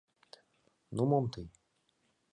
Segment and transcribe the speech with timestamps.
[0.95, 1.47] —Ну мом тый.